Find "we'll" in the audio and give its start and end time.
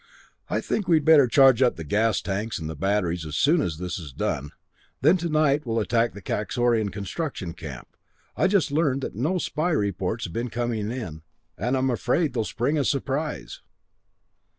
5.63-5.79